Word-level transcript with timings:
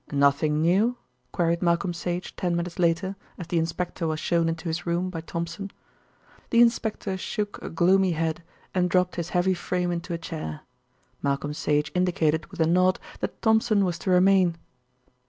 "Nothing 0.11 0.63
new?" 0.63 0.97
queried 1.31 1.61
Malcolm 1.61 1.93
Sage 1.93 2.35
ten 2.35 2.55
minutes 2.55 2.79
later, 2.79 3.15
as 3.37 3.45
the 3.45 3.59
inspector 3.59 4.07
was 4.07 4.19
shown 4.19 4.49
into 4.49 4.67
his 4.67 4.83
room 4.87 5.11
by 5.11 5.21
Thompson. 5.21 5.69
The 6.49 6.59
inspector 6.59 7.15
shook 7.17 7.61
a 7.61 7.69
gloomy 7.69 8.13
head 8.13 8.41
and 8.73 8.89
dropped 8.89 9.17
his 9.17 9.29
heavy 9.29 9.53
frame 9.53 9.91
into 9.91 10.15
a 10.15 10.17
chair. 10.17 10.61
Malcolm 11.21 11.53
Sage 11.53 11.91
indicated 11.93 12.47
with 12.47 12.59
a 12.59 12.65
nod 12.65 12.99
that 13.19 13.43
Thompson 13.43 13.85
was 13.85 13.99
to 13.99 14.09
remain. 14.09 14.55